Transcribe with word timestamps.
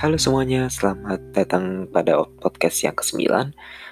Halo 0.00 0.16
semuanya, 0.16 0.64
selamat 0.72 1.36
datang 1.36 1.84
pada 1.84 2.24
podcast 2.40 2.80
yang 2.80 2.96
ke-9 2.96 3.20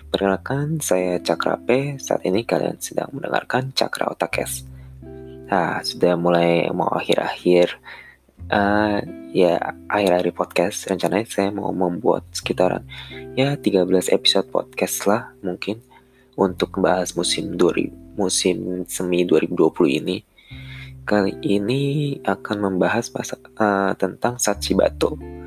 Perkenalkan, 0.08 0.80
saya 0.80 1.20
Cakra 1.20 1.60
P. 1.60 2.00
Saat 2.00 2.24
ini 2.24 2.48
kalian 2.48 2.80
sedang 2.80 3.12
mendengarkan 3.12 3.76
Cakra 3.76 4.08
Otakes 4.08 4.64
Nah, 5.52 5.84
sudah 5.84 6.16
mulai 6.16 6.64
mau 6.72 6.88
akhir-akhir 6.88 7.76
uh, 8.48 9.04
Ya, 9.36 9.76
akhir-akhir 9.92 10.32
podcast. 10.32 10.88
Rencananya 10.88 11.28
saya 11.28 11.52
mau 11.52 11.76
membuat 11.76 12.24
sekitaran 12.32 12.88
Ya, 13.36 13.60
13 13.60 14.08
episode 14.08 14.48
podcast 14.48 15.04
lah 15.04 15.36
mungkin 15.44 15.84
Untuk 16.40 16.80
membahas 16.80 17.12
musim 17.20 17.52
2000, 17.52 18.16
musim 18.16 18.56
semi 18.88 19.28
2020 19.28 20.00
ini. 20.00 20.24
Kali 21.04 21.36
ini 21.44 22.16
akan 22.24 22.56
membahas 22.64 23.12
masa, 23.12 23.36
uh, 23.60 23.92
tentang 23.92 24.40
Sachibato 24.40 25.37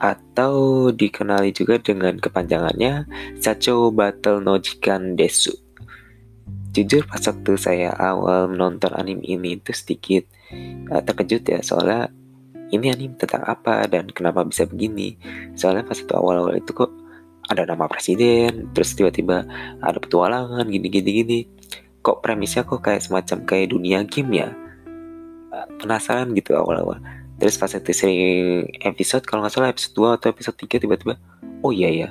atau 0.00 0.88
dikenali 0.88 1.52
juga 1.52 1.76
dengan 1.76 2.16
kepanjangannya 2.16 3.04
Sacho 3.36 3.92
Battle 3.92 4.40
no 4.40 4.56
Jikan 4.56 5.14
Desu. 5.14 5.52
Jujur 6.72 7.04
pas 7.04 7.20
waktu 7.20 7.52
saya 7.60 7.92
awal 7.92 8.48
menonton 8.48 8.96
anime 8.96 9.20
ini 9.28 9.60
itu 9.60 9.76
sedikit 9.76 10.24
uh, 10.88 11.04
terkejut 11.04 11.44
ya 11.44 11.60
soalnya 11.60 12.08
ini 12.70 12.88
anime 12.88 13.18
tentang 13.20 13.44
apa 13.44 13.84
dan 13.90 14.08
kenapa 14.08 14.46
bisa 14.46 14.64
begini. 14.64 15.20
Soalnya 15.58 15.84
pas 15.84 15.98
itu 15.98 16.14
awal-awal 16.14 16.56
itu 16.56 16.70
kok 16.72 16.90
ada 17.50 17.66
nama 17.66 17.90
presiden, 17.90 18.70
terus 18.70 18.94
tiba-tiba 18.94 19.42
ada 19.82 19.98
petualangan 19.98 20.64
gini-gini 20.70 21.10
gini. 21.10 21.40
Kok 22.00 22.22
premisnya 22.22 22.62
kok 22.62 22.80
kayak 22.80 23.02
semacam 23.02 23.42
kayak 23.44 23.74
dunia 23.74 24.06
game 24.06 24.32
ya? 24.32 24.48
Uh, 25.50 25.66
penasaran 25.82 26.30
gitu 26.38 26.54
awal-awal 26.54 27.02
terus 27.40 27.56
pas 27.56 27.72
itu 27.72 27.90
sering 27.96 28.68
episode 28.84 29.24
kalau 29.24 29.40
nggak 29.40 29.54
salah 29.56 29.72
episode 29.72 29.96
2 29.96 30.16
atau 30.20 30.28
episode 30.28 30.56
3 30.60 30.84
tiba-tiba 30.84 31.16
oh 31.64 31.72
iya 31.72 31.88
ya 31.88 32.08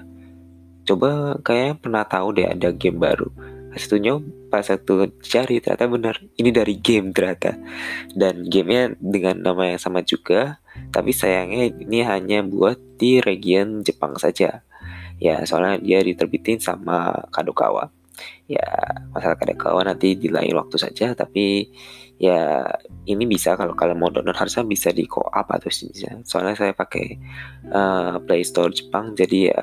coba 0.89 1.37
kayaknya 1.45 1.73
pernah 1.77 2.03
tahu 2.09 2.33
deh 2.33 2.49
ada 2.49 2.73
game 2.73 2.97
baru. 2.97 3.29
Pas 3.69 3.85
itu 3.85 4.01
pas 4.49 4.65
itu 4.65 4.93
cari 5.21 5.61
ternyata 5.61 5.85
benar 5.85 6.15
ini 6.41 6.49
dari 6.49 6.73
game 6.81 7.13
ternyata. 7.13 7.53
Dan 8.17 8.49
gamenya 8.49 8.97
dengan 8.97 9.37
nama 9.45 9.69
yang 9.69 9.77
sama 9.77 10.01
juga 10.01 10.57
tapi 10.89 11.13
sayangnya 11.13 11.69
ini 11.69 12.01
hanya 12.01 12.41
buat 12.41 12.81
di 12.97 13.21
region 13.21 13.85
Jepang 13.85 14.17
saja. 14.17 14.65
Ya 15.21 15.45
soalnya 15.45 15.77
dia 15.77 16.01
diterbitin 16.01 16.57
sama 16.57 17.29
Kadokawa 17.29 17.93
ya 18.49 18.65
masalah 19.13 19.37
Kadokawa 19.37 19.85
nanti 19.85 20.17
di 20.17 20.29
lain 20.31 20.55
waktu 20.57 20.77
saja 20.81 21.13
tapi 21.13 21.69
ya 22.19 22.67
ini 23.07 23.23
bisa 23.23 23.55
kalau 23.55 23.71
kalian 23.73 23.99
mau 23.99 24.11
download 24.11 24.35
harusnya 24.35 24.67
bisa 24.67 24.91
di 24.91 25.07
co-op 25.07 25.47
atau 25.47 25.71
bisa. 25.71 26.19
Soalnya 26.27 26.59
saya 26.59 26.73
pakai 26.75 27.15
uh, 27.71 28.19
Play 28.27 28.43
Store 28.43 28.69
Jepang 28.69 29.15
jadi 29.15 29.55
ya 29.55 29.61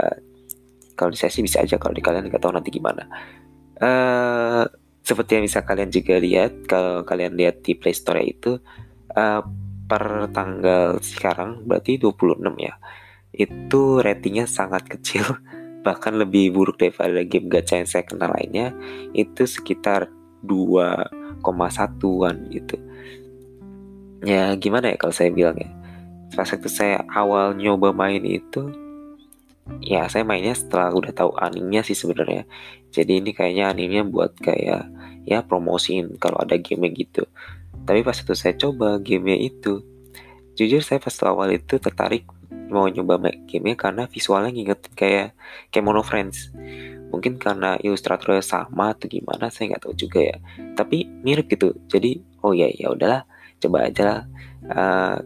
kalau 0.96 1.12
di 1.12 1.18
saya 1.20 1.28
sih 1.28 1.44
bisa 1.44 1.60
aja 1.60 1.76
kalau 1.76 1.92
di 1.92 2.00
kalian 2.00 2.32
nggak 2.32 2.40
tahu 2.40 2.56
nanti 2.56 2.72
gimana. 2.72 3.04
Uh, 3.76 4.64
seperti 5.04 5.38
yang 5.38 5.44
bisa 5.44 5.60
kalian 5.62 5.92
juga 5.92 6.16
lihat 6.16 6.64
kalau 6.64 7.04
kalian 7.04 7.36
lihat 7.36 7.60
di 7.62 7.76
Play 7.76 7.92
Store 7.92 8.24
itu 8.24 8.58
uh, 9.14 9.40
per 9.86 10.32
tanggal 10.34 10.98
sekarang 10.98 11.62
berarti 11.62 12.00
26 12.02 12.42
ya 12.58 12.74
itu 13.36 13.82
ratingnya 14.02 14.50
sangat 14.50 14.88
kecil 14.88 15.22
bahkan 15.86 16.18
lebih 16.18 16.50
buruk 16.50 16.82
daripada 16.82 17.22
game 17.22 17.46
gacha 17.46 17.78
yang 17.78 17.86
saya 17.86 18.02
kenal 18.02 18.34
lainnya 18.34 18.74
itu 19.14 19.46
sekitar 19.46 20.10
2 20.42 21.06
satuan 21.70 22.50
gitu. 22.50 22.74
Ya 24.26 24.50
gimana 24.58 24.90
ya 24.90 24.98
kalau 24.98 25.14
saya 25.14 25.30
bilang 25.30 25.54
ya 25.54 25.70
pas 26.34 26.50
waktu 26.50 26.66
saya 26.66 27.06
awal 27.14 27.54
nyoba 27.54 27.94
main 27.94 28.18
itu 28.26 28.74
ya 29.78 30.10
saya 30.10 30.26
mainnya 30.26 30.58
setelah 30.58 30.90
udah 30.90 31.14
tahu 31.14 31.38
animenya 31.38 31.86
sih 31.86 31.94
sebenarnya. 31.94 32.50
Jadi 32.90 33.22
ini 33.22 33.30
kayaknya 33.30 33.70
animenya 33.70 34.02
buat 34.02 34.34
kayak 34.42 34.90
ya 35.22 35.38
promosiin 35.46 36.18
kalau 36.18 36.42
ada 36.42 36.58
game 36.58 36.90
gitu. 36.90 37.30
Tapi 37.86 38.02
pas 38.02 38.18
itu 38.18 38.34
saya 38.34 38.58
coba 38.58 38.98
gamenya 38.98 39.38
itu 39.38 39.86
jujur 40.58 40.82
saya 40.82 40.98
pas 40.98 41.14
awal 41.22 41.54
itu 41.54 41.78
tertarik 41.78 42.26
mau 42.68 42.86
nyoba 42.90 43.18
gamenya 43.46 43.76
karena 43.78 44.02
visualnya 44.10 44.50
ngingetin 44.50 44.92
kayak 44.94 45.28
kayak 45.70 45.84
Mono 45.86 46.02
Friends. 46.02 46.50
Mungkin 47.10 47.38
karena 47.38 47.78
ilustratornya 47.78 48.42
sama 48.42 48.92
atau 48.92 49.06
gimana 49.06 49.48
saya 49.48 49.74
nggak 49.74 49.82
tahu 49.86 49.94
juga 49.94 50.20
ya. 50.22 50.36
Tapi 50.74 51.06
mirip 51.22 51.46
gitu. 51.50 51.74
Jadi 51.86 52.20
oh 52.42 52.52
ya 52.52 52.66
ya 52.70 52.90
udahlah. 52.92 53.22
Coba 53.62 53.86
aja 53.88 54.02
lah. 54.02 54.20
Uh, 54.66 55.16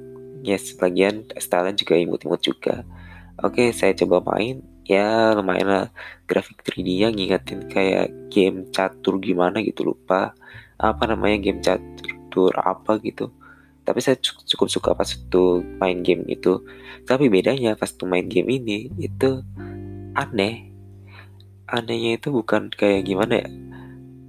ya 0.44 0.56
sebagian 0.60 1.28
stylenya 1.36 1.80
juga 1.80 1.94
imut-imut 1.96 2.40
juga. 2.44 2.84
Oke 3.40 3.72
saya 3.72 3.96
coba 3.96 4.20
main. 4.36 4.60
Ya 4.84 5.32
lumayan 5.32 5.68
lah. 5.68 5.86
Grafik 6.28 6.60
3D-nya 6.62 7.10
ngingetin 7.14 7.66
kayak 7.70 8.12
game 8.28 8.68
catur 8.70 9.16
gimana 9.18 9.64
gitu 9.64 9.88
lupa. 9.88 10.36
Apa 10.76 11.08
namanya 11.08 11.40
game 11.40 11.60
catur 11.64 12.52
apa 12.60 13.00
gitu 13.00 13.32
tapi 13.90 13.98
saya 13.98 14.14
cukup 14.22 14.70
suka 14.70 14.94
pas 14.94 15.10
itu 15.10 15.66
main 15.82 15.98
game 16.06 16.22
itu. 16.30 16.62
Tapi 17.02 17.26
bedanya 17.26 17.74
pas 17.74 17.90
itu 17.90 18.06
main 18.06 18.30
game 18.30 18.46
ini 18.46 18.86
itu 19.02 19.42
aneh. 20.14 20.70
Anehnya 21.66 22.22
itu 22.22 22.30
bukan 22.30 22.70
kayak 22.70 23.02
gimana 23.02 23.42
ya. 23.42 23.50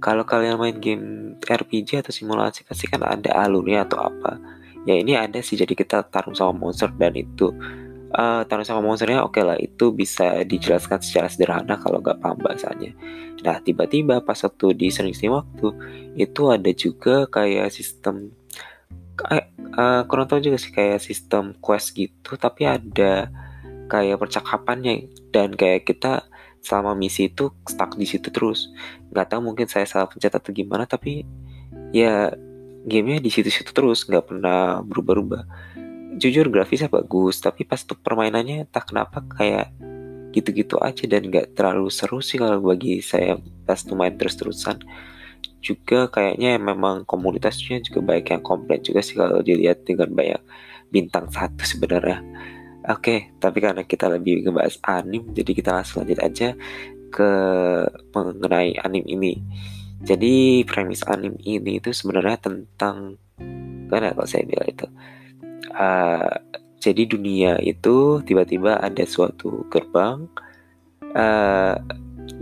Kalau 0.02 0.26
kalian 0.26 0.58
main 0.58 0.82
game 0.82 1.38
RPG 1.38 2.02
atau 2.02 2.10
simulasi 2.10 2.66
pasti 2.66 2.90
kan 2.90 3.06
ada 3.06 3.38
alurnya 3.38 3.86
atau 3.86 4.02
apa. 4.02 4.42
Ya 4.82 4.98
ini 4.98 5.14
ada 5.14 5.38
sih. 5.38 5.54
Jadi 5.54 5.78
kita 5.78 6.02
tarung 6.10 6.34
sama 6.34 6.50
monster 6.58 6.90
dan 6.98 7.14
itu 7.14 7.54
uh, 8.18 8.42
tarung 8.46 8.66
sama 8.66 8.84
monsternya 8.84 9.24
oke 9.24 9.38
okay 9.38 9.44
lah 9.44 9.58
itu 9.62 9.94
bisa 9.94 10.44
dijelaskan 10.44 11.00
secara 11.00 11.30
sederhana 11.30 11.80
kalau 11.80 12.02
nggak 12.02 12.20
paham 12.20 12.38
bahasanya. 12.40 12.92
Nah 13.46 13.58
tiba-tiba 13.62 14.20
pas 14.22 14.38
waktu 14.42 14.76
di 14.76 14.88
sering-sering 14.92 15.38
waktu 15.38 15.68
itu 16.18 16.42
ada 16.52 16.70
juga 16.74 17.26
kayak 17.30 17.72
sistem 17.72 18.30
kayak 19.26 19.46
uh, 19.78 20.02
kurang 20.06 20.26
tahu 20.28 20.40
juga 20.42 20.58
sih 20.58 20.72
kayak 20.74 21.00
sistem 21.02 21.54
quest 21.58 21.94
gitu. 21.96 22.36
Tapi 22.36 22.66
ada 22.68 23.28
kayak 23.88 24.20
percakapannya. 24.20 25.08
Dan 25.32 25.56
kayak 25.56 25.88
kita 25.88 26.26
selama 26.62 26.94
misi 26.94 27.32
itu 27.32 27.50
stuck 27.66 27.96
di 27.96 28.06
situ 28.06 28.28
terus. 28.28 28.70
Nggak 29.10 29.34
tahu 29.34 29.40
mungkin 29.52 29.66
saya 29.66 29.88
salah 29.88 30.06
pencet 30.06 30.32
atau 30.34 30.52
gimana 30.54 30.84
tapi 30.84 31.26
ya 31.90 32.30
gamenya 32.86 33.20
di 33.22 33.30
situ-situ 33.32 33.72
terus. 33.72 34.04
Nggak 34.04 34.34
pernah 34.34 34.84
berubah-ubah. 34.84 35.44
Jujur 36.20 36.52
grafisnya 36.52 36.92
bagus 36.92 37.40
tapi 37.40 37.64
pas 37.64 37.80
tuh 37.80 37.96
permainannya 37.96 38.68
tak 38.68 38.92
kenapa 38.92 39.24
kayak 39.38 39.72
gitu-gitu 40.36 40.76
aja. 40.78 41.08
Dan 41.08 41.32
nggak 41.32 41.56
terlalu 41.56 41.88
seru 41.88 42.20
sih 42.20 42.36
kalau 42.36 42.60
bagi 42.60 43.00
saya 43.00 43.40
pas 43.64 43.80
tuh 43.80 43.96
main 43.96 44.12
terus-terusan 44.14 44.84
juga 45.62 46.10
kayaknya 46.10 46.58
memang 46.58 47.06
komunitasnya 47.06 47.80
juga 47.86 48.02
baik 48.02 48.34
yang 48.34 48.42
komplain 48.42 48.82
juga 48.82 49.00
sih 49.00 49.14
kalau 49.14 49.40
dilihat 49.40 49.86
dengan 49.86 50.10
banyak 50.12 50.42
bintang 50.90 51.30
satu 51.30 51.62
sebenarnya 51.64 52.20
Oke, 52.90 53.30
tapi 53.38 53.62
karena 53.62 53.86
kita 53.86 54.10
lebih 54.10 54.42
ngebahas 54.42 54.74
anim, 54.82 55.30
jadi 55.30 55.50
kita 55.54 55.70
langsung 55.70 56.02
lanjut 56.02 56.18
aja 56.18 56.48
ke 57.14 57.30
mengenai 58.10 58.74
anim 58.82 59.06
ini. 59.06 59.38
Jadi 60.02 60.66
premis 60.66 61.06
anim 61.06 61.38
ini 61.46 61.78
itu 61.78 61.94
sebenarnya 61.94 62.42
tentang 62.42 63.22
karena 63.86 64.18
kalau 64.18 64.26
saya 64.26 64.42
bilang 64.50 64.66
itu, 64.66 64.86
uh, 65.78 66.34
jadi 66.82 67.02
dunia 67.06 67.62
itu 67.62 68.18
tiba-tiba 68.26 68.82
ada 68.82 69.06
suatu 69.06 69.62
gerbang 69.70 70.26
uh, 71.14 71.78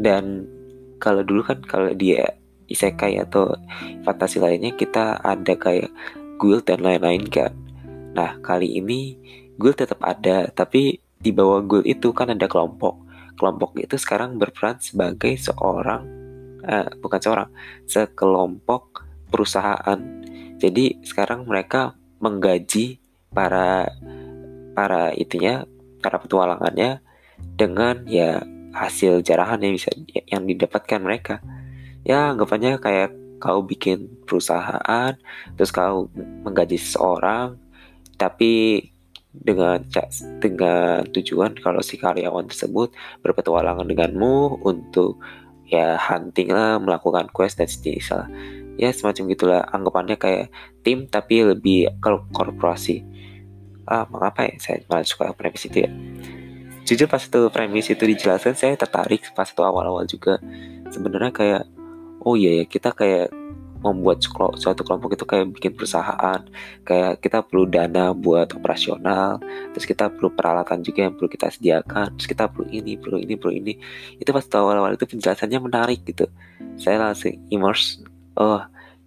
dan 0.00 0.48
kalau 0.96 1.20
dulu 1.20 1.44
kan 1.44 1.60
kalau 1.68 1.92
dia 1.92 2.39
isekai 2.70 3.18
atau 3.18 3.52
fantasi 4.06 4.38
lainnya 4.38 4.72
kita 4.78 5.18
ada 5.18 5.58
kayak 5.58 5.90
guild 6.40 6.64
dan 6.64 6.80
lain-lain 6.80 7.26
kan. 7.28 7.52
Nah 8.14 8.38
kali 8.40 8.80
ini 8.80 9.18
Gul 9.60 9.76
tetap 9.76 10.00
ada, 10.00 10.48
tapi 10.48 11.04
di 11.20 11.30
bawah 11.36 11.60
Gul 11.60 11.84
itu 11.84 12.16
kan 12.16 12.32
ada 12.32 12.48
kelompok. 12.48 12.96
Kelompok 13.36 13.76
itu 13.76 14.00
sekarang 14.00 14.40
berperan 14.40 14.80
sebagai 14.80 15.36
seorang, 15.36 16.08
uh, 16.64 16.88
bukan 16.96 17.20
seorang, 17.20 17.48
sekelompok 17.84 19.04
perusahaan. 19.28 20.00
Jadi 20.56 21.04
sekarang 21.04 21.44
mereka 21.44 21.92
menggaji 22.24 23.04
para 23.28 23.92
para 24.72 25.12
itunya, 25.12 25.68
para 26.00 26.16
petualangannya 26.16 27.04
dengan 27.36 28.08
ya 28.08 28.40
hasil 28.72 29.20
jarahan 29.20 29.60
yang 29.60 29.76
bisa 29.76 29.92
yang 30.24 30.48
didapatkan 30.48 31.00
mereka. 31.04 31.44
Ya 32.06 32.32
anggapannya 32.32 32.80
kayak 32.80 33.10
kau 33.40 33.64
bikin 33.64 34.08
perusahaan, 34.28 35.16
terus 35.56 35.72
kau 35.72 36.12
menggaji 36.44 36.76
seseorang, 36.76 37.56
tapi 38.20 38.84
dengan 39.30 39.80
dengan 40.42 41.06
tujuan 41.06 41.54
kalau 41.62 41.78
si 41.80 41.94
karyawan 41.94 42.50
tersebut 42.50 42.90
berpetualangan 43.22 43.86
denganmu 43.86 44.58
untuk 44.66 45.22
ya 45.70 45.94
hunting 45.94 46.50
lah 46.50 46.82
melakukan 46.82 47.30
quest 47.30 47.62
dan 47.62 47.70
sejenisnya 47.70 48.26
ya 48.80 48.88
semacam 48.96 49.36
gitulah 49.36 49.60
anggapannya 49.68 50.16
kayak 50.16 50.48
tim 50.80 51.04
tapi 51.04 51.44
lebih 51.44 51.92
kalau 52.00 52.24
korporasi. 52.32 53.04
Ah 53.84 54.08
mengapa 54.08 54.48
ya? 54.48 54.56
Saya 54.56 54.80
malah 54.88 55.04
suka 55.04 55.36
premis 55.36 55.68
itu 55.68 55.84
ya. 55.84 55.90
Jujur 56.88 57.06
pas 57.06 57.20
itu 57.20 57.40
premis 57.52 57.92
itu 57.92 58.00
dijelaskan 58.00 58.56
saya 58.56 58.74
tertarik 58.80 59.20
pas 59.36 59.44
itu 59.44 59.60
awal-awal 59.60 60.08
juga. 60.08 60.40
Sebenarnya 60.88 61.28
kayak 61.28 61.62
oh 62.24 62.34
iya 62.36 62.62
ya 62.62 62.64
kita 62.68 62.92
kayak 62.92 63.32
membuat 63.80 64.20
suatu 64.60 64.84
kelompok 64.84 65.16
itu 65.16 65.24
kayak 65.24 65.56
bikin 65.56 65.72
perusahaan. 65.72 66.40
Kayak 66.84 67.24
kita 67.24 67.40
perlu 67.40 67.64
dana 67.64 68.12
buat 68.12 68.52
operasional 68.52 69.40
terus 69.72 69.88
kita 69.88 70.12
perlu 70.12 70.32
peralatan 70.36 70.84
juga 70.84 71.08
yang 71.08 71.16
perlu 71.16 71.28
kita 71.32 71.48
sediakan 71.48 72.14
terus 72.16 72.28
kita 72.28 72.52
perlu 72.52 72.68
ini 72.68 73.00
perlu 73.00 73.16
ini 73.16 73.34
perlu 73.40 73.52
ini. 73.56 73.72
Itu 74.20 74.30
pas 74.36 74.44
awal-awal 74.52 75.00
itu 75.00 75.08
penjelasannya 75.08 75.58
menarik 75.64 76.04
gitu. 76.04 76.28
Saya 76.76 77.00
langsung 77.00 77.32
immerse 77.48 78.04
oh 78.36 78.60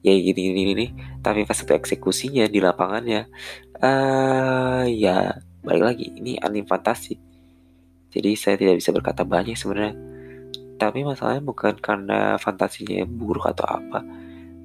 ya 0.03 0.11
gini 0.11 0.51
gini 0.51 0.61
gini 0.75 0.85
tapi 1.23 1.47
pas 1.47 1.55
itu 1.55 1.71
eksekusinya 1.71 2.43
di 2.51 2.59
lapangannya 2.59 3.31
uh, 3.79 4.83
ya 4.83 5.39
balik 5.63 5.83
lagi 5.85 6.05
ini 6.17 6.41
anime 6.41 6.65
fantasi. 6.65 7.15
Jadi 8.13 8.31
saya 8.37 8.57
tidak 8.57 8.77
bisa 8.81 8.89
berkata 8.93 9.25
banyak 9.25 9.57
sebenarnya 9.57 10.12
tapi 10.83 11.07
masalahnya 11.07 11.39
bukan 11.39 11.79
karena 11.79 12.35
fantasinya 12.35 13.07
buruk 13.07 13.47
atau 13.47 13.63
apa. 13.63 14.03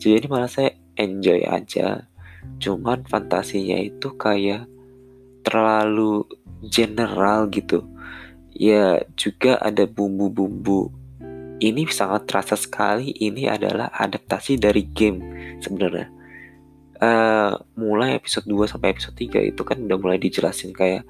Jadi 0.02 0.26
malah 0.26 0.50
saya 0.50 0.74
enjoy 0.98 1.46
aja. 1.46 2.10
Cuman 2.58 3.06
fantasinya 3.06 3.78
itu 3.78 4.18
kayak 4.18 4.66
terlalu 5.46 6.26
general 6.66 7.46
gitu. 7.54 7.86
Ya 8.50 9.06
juga 9.14 9.62
ada 9.62 9.86
bumbu-bumbu. 9.86 10.90
Ini 11.58 11.86
sangat 11.90 12.26
terasa 12.26 12.54
sekali 12.58 13.14
ini 13.18 13.46
adalah 13.46 13.90
adaptasi 13.94 14.58
dari 14.58 14.90
game 14.90 15.22
sebenarnya. 15.62 16.10
Uh, 16.98 17.54
mulai 17.78 18.18
episode 18.18 18.50
2 18.50 18.66
sampai 18.66 18.90
episode 18.90 19.14
3 19.14 19.54
itu 19.54 19.62
kan 19.62 19.78
udah 19.78 19.98
mulai 20.02 20.18
dijelasin 20.18 20.74
kayak 20.74 21.06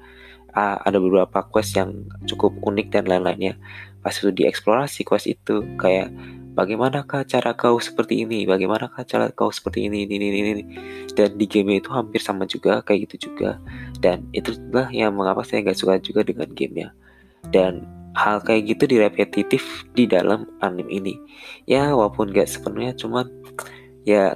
uh, 0.53 0.77
ada 0.83 0.97
beberapa 0.97 1.45
quest 1.49 1.77
yang 1.77 2.07
cukup 2.25 2.55
unik 2.63 2.93
dan 2.93 3.05
lain-lainnya. 3.05 3.57
Pas 3.99 4.15
itu 4.15 4.31
dieksplorasi 4.31 5.03
quest 5.03 5.27
itu 5.27 5.65
kayak 5.77 6.09
bagaimanakah 6.57 7.23
cara 7.23 7.55
kau 7.55 7.79
seperti 7.79 8.27
ini? 8.27 8.43
Bagaimanakah 8.43 9.03
cara 9.07 9.31
kau 9.31 9.51
seperti 9.53 9.87
ini 9.87 10.03
ini 10.03 10.15
ini 10.19 10.37
ini? 10.39 10.63
Dan 11.13 11.39
di 11.39 11.45
game 11.47 11.79
itu 11.79 11.87
hampir 11.91 12.19
sama 12.19 12.43
juga 12.43 12.83
kayak 12.83 13.09
gitu 13.09 13.31
juga. 13.31 13.59
Dan 14.03 14.27
itulah 14.35 14.91
yang 14.91 15.15
mengapa 15.15 15.43
saya 15.47 15.63
nggak 15.63 15.79
suka 15.79 15.99
juga 16.03 16.27
dengan 16.27 16.51
gamenya. 16.51 16.89
Dan 17.49 17.87
hal 18.17 18.41
kayak 18.43 18.75
gitu 18.75 18.89
direpetitif 18.89 19.87
di 19.93 20.09
dalam 20.09 20.49
anime 20.59 20.89
ini. 20.91 21.15
Ya 21.69 21.93
walaupun 21.93 22.33
gak 22.35 22.49
sepenuhnya 22.49 22.97
cuman 22.97 23.29
ya 24.03 24.35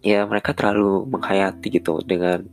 ya 0.00 0.24
mereka 0.24 0.56
terlalu 0.56 1.04
menghayati 1.08 1.68
gitu 1.68 2.00
dengan 2.04 2.48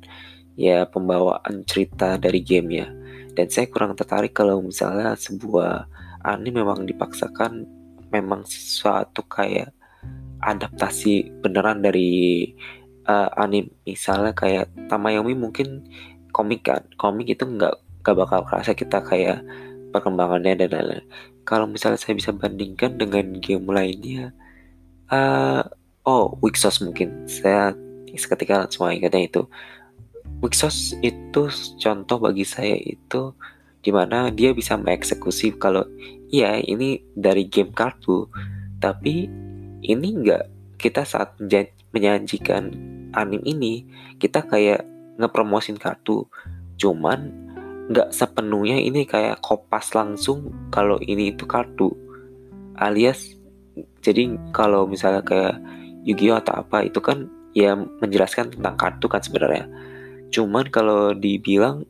ya 0.57 0.89
pembawaan 0.89 1.63
cerita 1.69 2.18
dari 2.18 2.42
gamenya 2.42 2.89
dan 3.38 3.45
saya 3.54 3.69
kurang 3.69 3.94
tertarik 3.94 4.33
kalau 4.33 4.57
misalnya 4.65 5.13
sebuah 5.13 5.86
anime 6.25 6.65
memang 6.65 6.89
dipaksakan 6.89 7.69
memang 8.09 8.42
sesuatu 8.50 9.21
kayak 9.30 9.71
adaptasi 10.42 11.30
beneran 11.42 11.81
dari 11.86 12.45
uh, 13.06 13.30
anime. 13.38 13.74
Misalnya 13.86 14.33
kayak 14.33 14.69
Tamayomi 14.89 15.33
mungkin 15.33 15.86
komik 16.33 16.65
kan 16.65 16.86
komik 17.01 17.33
itu 17.33 17.45
nggak 17.45 17.74
nggak 18.06 18.15
bakal 18.15 18.45
kerasa 18.45 18.77
kita 18.77 19.01
kayak 19.01 19.42
perkembangannya 19.94 20.65
dan 20.65 20.69
lain-lain. 20.74 21.06
Kalau 21.48 21.65
misalnya 21.65 21.98
saya 21.98 22.13
bisa 22.18 22.36
bandingkan 22.36 23.00
dengan 23.00 23.39
game 23.39 23.68
lainnya 23.71 24.36
uh, 25.10 25.63
oh 26.06 26.36
Wixos 26.44 26.83
mungkin. 26.83 27.25
Saya 27.30 27.74
seketika 28.18 28.65
semua 28.74 28.98
ingatnya 28.98 29.30
itu 29.30 29.42
Wixos 30.44 30.94
itu 31.01 31.50
contoh 31.81 32.18
bagi 32.22 32.45
saya 32.45 32.78
itu 32.78 33.34
di 33.81 33.89
mana 33.89 34.30
dia 34.30 34.54
bisa 34.54 34.78
mengeksekusi 34.78 35.57
kalau 35.57 35.86
iya 36.30 36.60
ini 36.62 37.01
dari 37.18 37.48
game 37.50 37.74
kartu 37.74 38.30
tapi 38.78 39.25
ini 39.81 40.07
enggak 40.13 40.45
kita 40.78 41.01
saat 41.01 41.34
menyajikan 41.89 42.69
anime 43.18 43.42
ini 43.45 43.74
kita 44.22 44.45
kayak 44.45 44.86
ngepromosin 45.18 45.81
kartu. 45.81 46.30
Cuman 46.78 47.34
nggak 47.89 48.13
sepenuhnya 48.13 48.78
ini 48.78 49.07
kayak 49.10 49.42
kopas 49.42 49.95
langsung 49.95 50.54
kalau 50.69 51.00
ini 51.00 51.31
itu 51.31 51.48
kartu 51.48 51.95
alias 52.75 53.39
jadi 54.04 54.36
kalau 54.51 54.84
misalnya 54.84 55.24
kayak 55.24 55.56
Yu-Gi-Oh 56.04 56.36
atau 56.44 56.68
apa 56.68 56.84
itu 56.84 57.00
kan 57.00 57.31
ya 57.56 57.80
menjelaskan 57.80 58.51
tentang 58.51 58.75
kartu 58.75 59.07
kan 59.07 59.24
sebenarnya 59.24 59.72
cuman 60.33 60.68
kalau 60.68 61.15
dibilang 61.15 61.88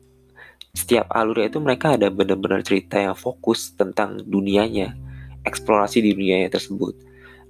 setiap 0.76 1.10
alurnya 1.10 1.50
itu 1.50 1.58
mereka 1.58 1.98
ada 1.98 2.06
benar-benar 2.12 2.62
cerita 2.62 3.02
yang 3.02 3.18
fokus 3.18 3.74
tentang 3.74 4.22
dunianya, 4.22 4.94
eksplorasi 5.42 5.98
di 6.04 6.14
dunianya 6.14 6.54
tersebut. 6.54 6.94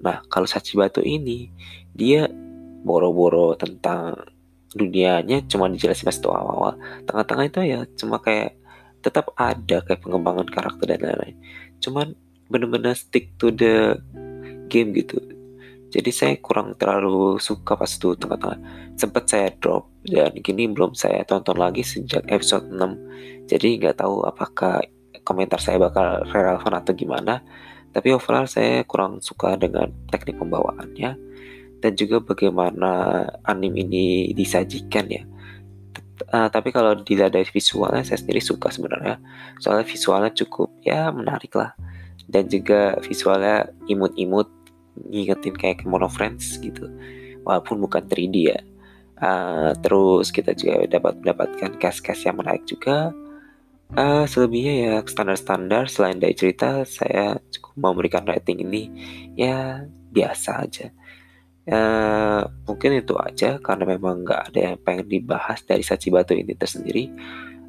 Nah, 0.00 0.22
kalau 0.30 0.48
Sachi 0.48 0.78
Batu 0.78 1.02
ini 1.04 1.50
dia 1.92 2.30
boro-boro 2.86 3.58
tentang 3.58 4.16
dunianya 4.72 5.44
cuma 5.48 5.68
dijelasin 5.68 6.08
pas 6.08 6.16
itu 6.16 6.28
awal-awal. 6.30 6.74
Tengah-tengah 7.04 7.44
itu 7.48 7.58
ya 7.66 7.80
cuma 7.98 8.22
kayak 8.22 8.56
tetap 9.04 9.32
ada 9.36 9.84
kayak 9.84 10.00
pengembangan 10.00 10.48
karakter 10.48 10.96
dan 10.96 11.00
lain-lain. 11.04 11.36
Cuman 11.84 12.16
benar-benar 12.48 12.96
stick 12.96 13.36
to 13.36 13.52
the 13.52 13.98
game 14.72 14.96
gitu. 14.96 15.20
Jadi 15.88 16.10
saya 16.12 16.34
kurang 16.36 16.76
terlalu 16.76 17.40
suka 17.40 17.72
pas 17.72 17.88
itu 17.88 18.12
tengah-tengah. 18.12 18.60
Sempat 19.00 19.24
saya 19.24 19.48
drop 19.56 19.88
dan 20.04 20.36
kini 20.44 20.68
belum 20.68 20.92
saya 20.92 21.24
tonton 21.24 21.56
lagi 21.56 21.80
sejak 21.80 22.28
episode 22.28 22.68
6. 22.68 23.48
Jadi 23.48 23.80
nggak 23.80 24.04
tahu 24.04 24.28
apakah 24.28 24.84
komentar 25.24 25.60
saya 25.60 25.80
bakal 25.80 26.28
relevan 26.28 26.74
atau 26.76 26.92
gimana. 26.92 27.40
Tapi 27.88 28.12
overall 28.12 28.44
saya 28.44 28.84
kurang 28.84 29.24
suka 29.24 29.56
dengan 29.56 29.88
teknik 30.12 30.36
pembawaannya 30.36 31.16
dan 31.78 31.92
juga 31.94 32.20
bagaimana 32.20 33.24
anime 33.46 33.86
ini 33.86 34.04
disajikan 34.34 35.06
ya. 35.08 35.24
Uh, 36.28 36.50
tapi 36.50 36.74
kalau 36.74 36.98
dilihat 36.98 37.32
dari 37.32 37.46
visualnya 37.46 38.02
saya 38.02 38.18
sendiri 38.20 38.42
suka 38.42 38.68
sebenarnya. 38.68 39.22
Soalnya 39.62 39.86
visualnya 39.86 40.32
cukup 40.34 40.68
ya 40.84 41.08
menarik 41.14 41.54
lah. 41.54 41.72
Dan 42.28 42.44
juga 42.50 43.00
visualnya 43.00 43.72
imut-imut 43.88 44.57
ngingetin 45.06 45.54
kayak 45.54 45.84
Kemono 45.84 46.10
Friends 46.10 46.58
gitu. 46.58 46.90
Walaupun 47.46 47.78
bukan 47.78 48.02
3D 48.04 48.36
ya. 48.50 48.60
Uh, 49.18 49.74
terus 49.82 50.30
kita 50.30 50.54
juga 50.54 50.86
dapat 50.86 51.18
mendapatkan 51.22 51.74
cast-cast 51.78 52.26
yang 52.26 52.38
menarik 52.38 52.62
juga. 52.66 53.14
Uh, 53.96 54.28
selebihnya 54.28 54.74
ya 54.84 54.94
standar-standar 55.00 55.88
selain 55.88 56.20
dari 56.20 56.36
cerita 56.36 56.84
saya 56.84 57.40
cukup 57.50 57.74
memberikan 57.78 58.26
rating 58.28 58.62
ini. 58.62 58.90
Ya 59.34 59.86
biasa 60.12 60.66
aja. 60.66 60.86
Uh, 61.68 62.48
mungkin 62.64 62.96
itu 62.96 63.12
aja 63.20 63.60
karena 63.60 63.84
memang 63.84 64.24
nggak 64.24 64.40
ada 64.52 64.60
yang 64.72 64.76
pengen 64.80 65.04
dibahas 65.04 65.60
dari 65.68 65.84
Sachi 65.84 66.08
Batu 66.08 66.32
ini 66.32 66.56
tersendiri. 66.56 67.12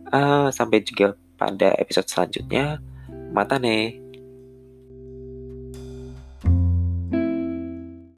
Uh, 0.09 0.48
sampai 0.50 0.81
juga 0.83 1.15
pada 1.39 1.75
episode 1.79 2.07
selanjutnya. 2.07 2.79
Mata 3.31 3.59
nih 3.59 4.08